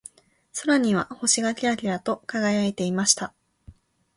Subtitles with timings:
[0.55, 3.35] 空には星がキラキラと輝いていました。